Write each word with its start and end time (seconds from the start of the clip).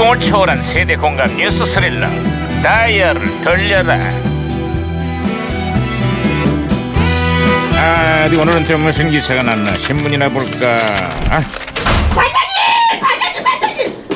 시공을 0.00 0.18
초월한 0.20 0.62
세대 0.62 0.96
공감 0.96 1.36
뉴스 1.36 1.66
스릴러. 1.66 2.08
다이얼을 2.62 3.42
돌려라. 3.42 3.98
아, 7.74 8.24
어디 8.26 8.36
오늘은 8.36 8.64
또 8.64 8.78
무슨 8.78 9.10
기사가 9.10 9.42
났나? 9.42 9.76
신문이나 9.76 10.30
볼까? 10.30 10.78
아, 11.28 11.42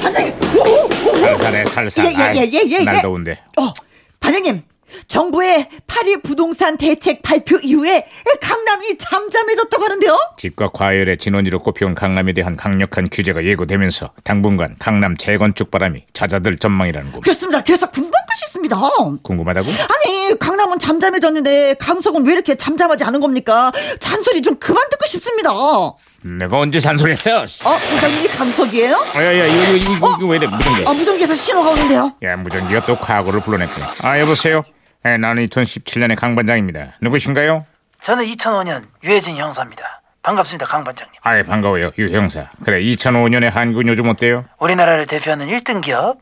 반장님! 0.02 0.34
오, 0.56 0.60
오, 0.62 1.10
오. 1.10 1.16
살살해 1.18 1.64
살살. 1.66 2.06
예, 2.06 2.10
예, 2.10 2.32
예, 2.34 2.50
예, 2.50 2.60
예, 2.66 2.84
날 2.84 2.96
예. 2.96 3.00
더운데. 3.02 3.38
어, 3.58 3.74
반장님. 4.20 4.62
정부의 5.08 5.68
파리 5.86 6.16
부동산 6.22 6.76
대책 6.76 7.22
발표 7.22 7.56
이후에 7.58 8.06
강남이 8.40 8.98
잠잠해졌다고 8.98 9.84
하는데요? 9.84 10.16
집과 10.38 10.70
과열의 10.72 11.18
진원지로 11.18 11.60
꼽혀온 11.62 11.94
강남에 11.94 12.32
대한 12.32 12.56
강력한 12.56 13.08
규제가 13.10 13.44
예고되면서 13.44 14.10
당분간 14.24 14.76
강남 14.78 15.16
재건축 15.16 15.70
바람이 15.70 16.04
잦아들 16.12 16.58
전망이라는 16.58 17.12
거 17.12 17.20
그렇습니다. 17.20 17.62
그래서 17.62 17.90
궁금한 17.90 18.22
것이 18.28 18.44
있습니다. 18.46 18.76
궁금하다고? 19.22 19.68
아니, 19.68 20.38
강남은 20.38 20.78
잠잠해졌는데 20.78 21.74
강석은 21.78 22.26
왜 22.26 22.32
이렇게 22.32 22.54
잠잠하지 22.54 23.04
않은 23.04 23.20
겁니까? 23.20 23.70
잔소리 24.00 24.42
좀 24.42 24.56
그만 24.56 24.82
듣고 24.90 25.06
싶습니다. 25.06 25.52
어, 25.52 25.96
내가 26.22 26.58
언제 26.58 26.80
잔소리했어? 26.80 27.44
반장님이 27.62 28.28
강석이에요? 28.28 28.94
야야 29.14 29.46
이거 29.46 29.72
이거 29.76 29.92
이거, 29.92 30.16
이거 30.18 30.26
왜 30.26 30.36
이래 30.38 30.46
무전기 30.46 30.84
아, 30.86 30.94
무전기에서 30.94 31.34
신호가 31.34 31.70
오는데요. 31.70 32.12
야 32.22 32.36
무전기가 32.36 32.86
또 32.86 32.98
과거를 32.98 33.40
불러냈구나 33.42 33.94
아 34.00 34.18
여보세요 34.18 34.64
네, 35.04 35.18
나는 35.18 35.46
2017년의 35.46 36.16
강 36.16 36.34
반장입니다 36.34 36.94
누구신가요? 37.02 37.66
저는 38.02 38.24
2005년 38.24 38.84
유해진 39.02 39.36
형사입니다. 39.36 40.00
반갑습니다, 40.22 40.64
강 40.66 40.82
반장님. 40.84 41.14
아이 41.22 41.42
반가워요 41.42 41.90
유 41.98 42.08
형사 42.08 42.50
그래 42.64 42.80
2005년의 42.80 43.50
한국은 43.50 43.86
요즘 43.88 44.08
어때요? 44.08 44.46
우리나라를 44.58 45.06
대표하는 45.06 45.46
1등 45.48 45.82
기업. 45.82 46.16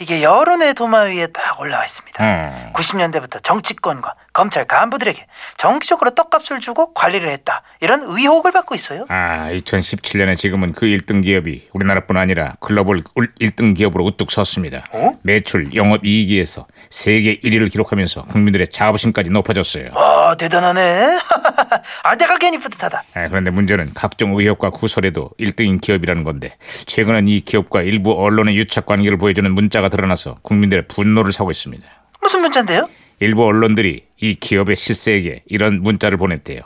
이게 0.00 0.22
여론의 0.22 0.74
도마 0.74 1.00
위에 1.02 1.26
딱 1.28 1.60
올라와 1.60 1.84
있습니다. 1.84 2.18
어. 2.20 2.72
90년대부터 2.74 3.42
정치권과 3.42 4.14
검찰 4.32 4.64
간부들에게 4.66 5.26
정기적으로 5.56 6.10
떡값을 6.10 6.60
주고 6.60 6.92
관리를 6.92 7.28
했다. 7.28 7.62
이런 7.80 8.02
의혹을 8.04 8.52
받고 8.52 8.74
있어요. 8.74 9.06
아 9.08 9.48
2017년에 9.52 10.36
지금은 10.36 10.72
그 10.72 10.86
1등 10.86 11.22
기업이 11.22 11.68
우리나라뿐 11.72 12.16
아니라 12.16 12.54
글로벌 12.60 12.98
1등 12.98 13.76
기업으로 13.76 14.04
우뚝 14.04 14.30
섰습니다 14.30 14.84
어? 14.92 15.18
매출 15.22 15.74
영업 15.74 16.04
이익에서 16.04 16.66
세계 16.90 17.36
1위를 17.36 17.70
기록하면서 17.70 18.24
국민들의 18.24 18.68
자부심까지 18.68 19.30
높아졌어요 19.30 19.90
와, 19.94 20.34
대단하네. 20.36 21.18
아, 22.02 22.16
내가 22.16 22.38
괜히 22.38 22.58
뿌듯하다. 22.58 23.04
아, 23.14 23.28
그런데 23.28 23.50
문제는 23.50 23.92
각종 23.94 24.38
의혹과 24.38 24.70
구설에도 24.70 25.30
1등인 25.38 25.80
기업이라는 25.80 26.24
건데 26.24 26.56
최근엔 26.86 27.28
이 27.28 27.40
기업과 27.40 27.82
일부 27.82 28.12
언론의 28.12 28.56
유착 28.56 28.86
관계를 28.86 29.18
보여주는 29.18 29.50
문자가 29.50 29.88
드러나서 29.88 30.36
국민들의 30.42 30.88
분노를 30.88 31.32
사고 31.32 31.50
있습니다. 31.50 31.86
무슨 32.20 32.40
문자인데요? 32.40 32.88
일부 33.20 33.44
언론들이 33.44 34.04
이 34.20 34.34
기업의 34.34 34.76
실세에게 34.76 35.42
이런 35.46 35.82
문자를 35.82 36.18
보냈대요. 36.18 36.60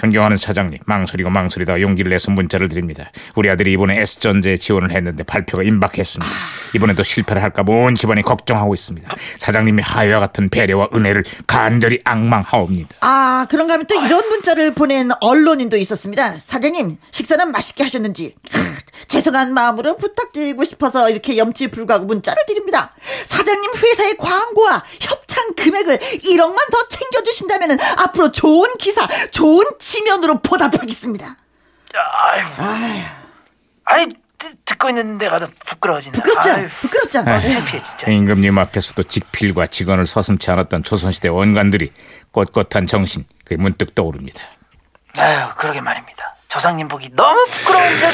존경하는 0.00 0.38
사장님, 0.38 0.78
망설이고 0.86 1.28
망설이다가 1.28 1.82
용기를 1.82 2.08
내서 2.08 2.30
문자를 2.30 2.70
드립니다. 2.70 3.10
우리 3.34 3.50
아들이 3.50 3.72
이번에 3.72 4.00
S전제에 4.00 4.56
지원을 4.56 4.92
했는데 4.92 5.24
발표가 5.24 5.62
임박했습니다. 5.62 6.32
이번에도 6.74 7.02
실패를 7.02 7.42
할까 7.42 7.62
온 7.68 7.94
집안이 7.94 8.22
걱정하고 8.22 8.72
있습니다. 8.72 9.14
사장님의 9.38 9.84
하회와 9.84 10.18
같은 10.18 10.48
배려와 10.48 10.88
은혜를 10.94 11.24
간절히 11.46 12.00
악망하옵니다. 12.04 12.96
아, 13.02 13.46
그런가 13.50 13.74
하면 13.74 13.86
또 13.86 13.94
이런 13.96 14.26
문자를 14.30 14.74
보낸 14.74 15.10
언론인도 15.20 15.76
있었습니다. 15.76 16.38
사장님, 16.38 16.96
식사는 17.10 17.52
맛있게 17.52 17.82
하셨는지. 17.82 18.34
크, 18.50 18.58
죄송한 19.08 19.52
마음으로 19.52 19.98
부탁드리고 19.98 20.64
싶어서 20.64 21.10
이렇게 21.10 21.36
염치 21.36 21.68
불구하고 21.68 22.06
문자를 22.06 22.44
드립니다. 22.46 22.94
사장님 23.26 23.70
회사의 23.76 24.16
광고와 24.16 24.82
협찬 25.00 25.54
금액을 25.56 25.98
1억만 25.98 26.70
더 26.70 26.88
챙겨주신다면 26.88 27.78
앞으로 27.98 28.32
좋은 28.32 28.68
기사, 28.78 29.06
좋은 29.30 29.64
지면으로 29.94 30.38
보답하겠습니다. 30.40 31.36
아유, 33.84 34.08
듣- 34.38 34.64
듣고 34.64 34.88
있는 34.88 35.18
내가 35.18 35.40
더 35.40 35.48
부끄러워지네. 35.66 36.12
부끄럽잖아. 36.12 36.68
부끄럽잖아. 36.80 37.32
아휴. 37.34 37.48
창피해, 37.50 37.82
진짜. 37.82 38.08
임금님 38.10 38.56
앞에서도 38.56 39.02
직필과 39.02 39.66
직언을 39.66 40.06
서슴치 40.06 40.48
않았던 40.52 40.84
조선시대 40.84 41.28
원관들이 41.28 41.92
꼿꼿한 42.30 42.86
정신 42.86 43.24
그게 43.44 43.56
문득 43.56 43.96
떠오릅니다. 43.96 44.40
아유, 45.18 45.48
그러게 45.58 45.80
말입니다. 45.80 46.36
조상님 46.46 46.86
보기 46.86 47.10
너무 47.16 47.44
부끄러운지. 47.50 48.04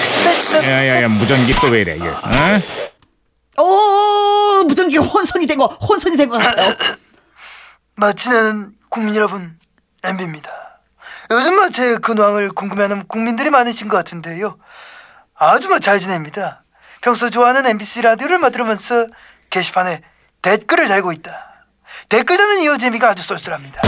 야야야 0.55 1.09
무전기 1.09 1.53
또 1.53 1.69
왜 1.69 1.83
이래 1.83 1.97
이게? 1.97 2.09
어? 2.09 3.63
오, 3.63 4.65
무전기 4.65 4.97
혼선이 4.97 5.47
된 5.47 5.59
거, 5.59 5.67
혼선이 5.67 6.17
된것 6.17 6.43
같아요. 6.43 6.75
마치는 7.97 8.73
국민 8.89 9.15
여러분, 9.15 9.59
MB입니다. 10.03 10.51
요즘 11.31 11.57
뭐제 11.57 11.97
근황을 11.99 12.51
궁금해하는 12.51 13.07
국민들이 13.09 13.51
많으신 13.51 13.89
것 13.89 13.97
같은데요. 13.97 14.59
아주 15.35 15.69
뭐잘 15.69 15.99
지냅니다. 15.99 16.63
평소 17.01 17.31
좋아하는 17.31 17.67
MBC 17.67 18.03
라디오를 18.03 18.39
뭐 18.39 18.51
들으면서 18.51 19.07
게시판에 19.51 20.03
댓글을 20.43 20.89
달고 20.89 21.13
있다. 21.13 21.65
댓글 22.09 22.37
다는 22.37 22.61
이 22.61 22.79
재미가 22.79 23.11
아주 23.11 23.23
쏠쏠합니다. 23.23 23.83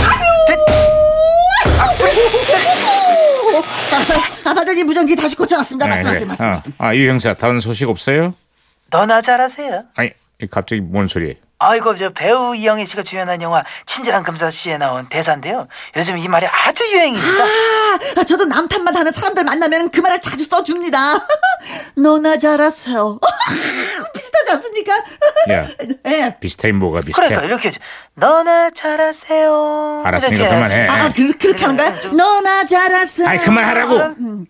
오, 3.54 3.58
아, 3.58 4.50
아, 4.50 4.54
반장님 4.54 4.86
무전기 4.86 5.16
다시 5.16 5.36
고쳐놨습니다. 5.36 5.88
말씀하세요, 5.88 6.26
말씀하세요. 6.26 6.74
아, 6.78 6.94
유 6.94 7.08
형사 7.08 7.34
다른 7.34 7.60
소식 7.60 7.88
없어요? 7.88 8.34
너나 8.90 9.20
잘하세요. 9.20 9.84
아니 9.94 10.10
갑자기 10.50 10.80
뭔 10.80 11.08
소리예요? 11.08 11.34
아이고 11.60 11.96
저 11.96 12.10
배우 12.10 12.54
이영애 12.54 12.84
씨가 12.84 13.02
주연한 13.02 13.42
영화 13.42 13.64
친절한 13.84 14.22
금사 14.22 14.48
씨에 14.50 14.78
나온 14.78 15.08
대사인데요. 15.08 15.66
요즘 15.96 16.16
이 16.16 16.28
말이 16.28 16.46
아주 16.46 16.84
유행입니다. 16.92 17.44
아, 18.16 18.24
저도 18.24 18.44
남탓만 18.44 18.94
하는 18.94 19.10
사람들 19.10 19.42
만나면 19.42 19.90
그 19.90 20.00
말을 20.00 20.20
자주 20.20 20.44
써줍니다. 20.44 21.18
너나 21.98 22.36
잘하세요. 22.36 23.18
비슷하지 24.14 24.52
않습니까? 24.52 24.92
야 25.50 25.68
예. 26.06 26.36
비슷하긴 26.40 26.76
뭐가 26.76 27.00
비슷해? 27.00 27.26
그러니까 27.26 27.46
이렇게 27.46 27.68
해줘. 27.68 27.80
너나 28.14 28.70
잘하세요. 28.70 30.02
알았으니까 30.04 30.36
이렇게 30.36 30.54
그만해. 30.54 30.74
해야지. 30.76 30.92
아, 30.92 31.12
그, 31.12 31.32
그렇게 31.38 31.64
하는 31.64 31.76
거야? 31.76 31.90
너나 32.12 32.66
잘하세요. 32.66 33.26
아이 33.28 33.38
그만하라고. 33.38 34.46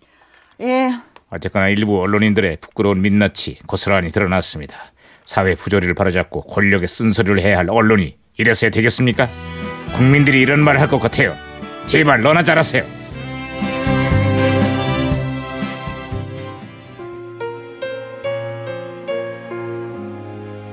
예. 0.61 0.91
어쨌거나 1.31 1.69
일부 1.69 1.99
언론인들의 2.01 2.57
부끄러운 2.61 3.01
민낯이 3.01 3.57
고스란히 3.65 4.09
드러났습니다. 4.09 4.75
사회 5.29 5.53
부조리를 5.53 5.93
바로잡고 5.93 6.41
권력의 6.41 6.87
쓴소리를 6.87 7.39
해야 7.41 7.59
할 7.59 7.69
언론이 7.69 8.17
이래서야 8.37 8.71
되겠습니까? 8.71 9.29
국민들이 9.95 10.41
이런 10.41 10.59
말을 10.59 10.81
할 10.81 10.87
것 10.87 10.99
같아요. 10.99 11.35
제발 11.85 12.23
너나 12.23 12.41
잘하세요. 12.41 12.83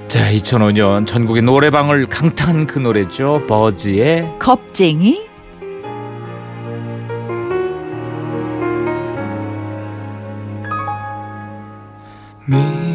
자, 0.09 0.31
2005년 0.33 1.07
전국의 1.07 1.43
노래방을 1.43 2.07
강타한 2.07 2.67
그 2.67 2.79
노래죠. 2.79 3.47
버즈의 3.47 4.39
겁쟁이? 4.39 5.29
미 12.49 12.86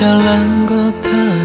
잘난 0.00 0.64
것 0.64 0.74
하나 1.04 1.39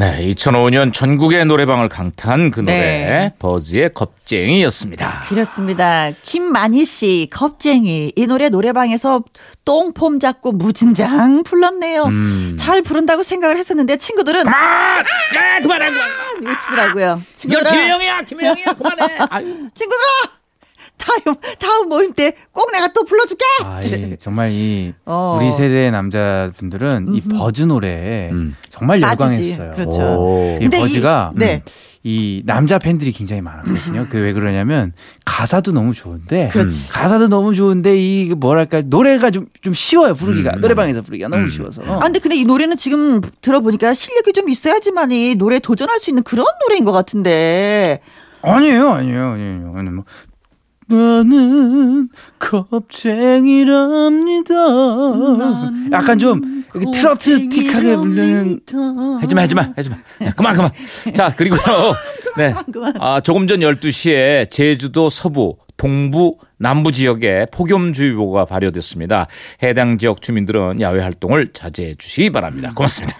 네, 0.00 0.32
2005년 0.32 0.94
전국의 0.94 1.44
노래방을 1.44 1.90
강타한 1.90 2.50
그 2.50 2.60
노래 2.60 2.72
네. 2.72 3.34
버즈의 3.38 3.92
겁쟁이였습니다. 3.92 5.24
그렇습니다. 5.28 6.10
김만희 6.22 6.86
씨, 6.86 7.28
겁쟁이. 7.30 8.10
이 8.16 8.26
노래 8.26 8.48
노래방에서 8.48 9.22
똥폼 9.66 10.18
잡고 10.18 10.52
무진장 10.52 11.42
불렀네요. 11.42 12.08
잘 12.58 12.80
부른다고 12.80 13.22
생각을 13.22 13.58
했었는데 13.58 13.98
친구들은 13.98 14.44
그만! 14.44 15.00
야, 15.00 15.60
그만해, 15.60 15.90
그만. 15.90 16.08
외치더라고요. 16.46 17.20
이거 17.22 17.36
친구들아, 17.36 17.70
김혜영이야, 17.70 18.22
김혜영이야, 18.22 18.72
그만해. 18.72 19.18
아유. 19.28 19.68
친구들아! 19.74 20.39
다음, 21.00 21.36
다음 21.58 21.88
모임 21.88 22.12
때 22.12 22.32
꼭 22.52 22.70
내가 22.72 22.88
또 22.92 23.04
불러줄게! 23.04 23.44
아, 23.64 23.80
예. 23.82 24.16
정말 24.16 24.50
이 24.52 24.92
어. 25.06 25.38
우리 25.40 25.50
세대의 25.50 25.90
남자분들은 25.90 27.14
이 27.14 27.20
버즈 27.22 27.62
노래에 27.62 28.30
음. 28.30 28.54
정말 28.70 29.00
빠지지. 29.00 29.52
열광했어요. 29.52 29.70
그렇죠. 29.72 30.00
오. 30.20 30.56
이 30.56 30.64
근데 30.64 30.78
이- 30.78 30.80
버즈가 30.80 31.32
네. 31.34 31.62
이 32.02 32.42
남자 32.46 32.78
팬들이 32.78 33.12
굉장히 33.12 33.42
많았거든요. 33.42 34.06
그 34.08 34.16
왜 34.18 34.32
그러냐면 34.32 34.92
가사도 35.26 35.72
너무 35.72 35.92
좋은데 35.92 36.48
그렇지. 36.50 36.88
가사도 36.90 37.28
너무 37.28 37.54
좋은데 37.54 37.94
이 37.96 38.32
뭐랄까 38.34 38.80
노래가 38.84 39.30
좀 39.30 39.46
좀 39.60 39.74
쉬워요 39.74 40.14
부르기가 40.14 40.52
노래방에서 40.56 41.02
부르기가 41.02 41.28
너무 41.28 41.50
쉬워서 41.50 41.82
아, 41.86 41.98
근데 41.98 42.18
근데 42.18 42.36
이 42.36 42.44
노래는 42.44 42.76
지금 42.78 43.20
들어보니까 43.42 43.92
실력이 43.92 44.32
좀 44.32 44.48
있어야지만이 44.48 45.34
노래 45.34 45.58
도전할 45.58 46.00
수 46.00 46.08
있는 46.10 46.22
그런 46.22 46.46
노래인 46.62 46.84
것 46.86 46.92
같은데. 46.92 48.00
아니에요 48.42 48.88
아니에요 48.88 49.32
아니에요 49.32 49.74
아니 49.76 49.90
뭐 49.90 50.04
나는 50.90 52.08
겁쟁이랍니다. 52.38 54.54
약간 55.92 56.18
좀 56.18 56.64
트로트틱하게 56.72 57.96
부르는 57.96 58.60
하지마 59.20 59.42
하지마 59.42 59.72
하지마. 59.76 59.96
야, 60.22 60.32
그만 60.36 60.56
그만. 60.56 60.70
자 61.14 61.34
그리고요 61.34 61.60
네. 62.36 62.54
아, 62.98 63.20
조금 63.20 63.46
전 63.46 63.60
12시에 63.60 64.50
제주도 64.50 65.08
서부 65.10 65.56
동부 65.76 66.38
남부 66.58 66.92
지역에 66.92 67.46
폭염주의보가 67.52 68.44
발효됐습니다. 68.44 69.26
해당 69.62 69.98
지역 69.98 70.22
주민들은 70.22 70.80
야외 70.80 71.02
활동을 71.02 71.52
자제해 71.52 71.94
주시기 71.94 72.30
바랍니다. 72.30 72.72
고맙습니다 72.74 73.18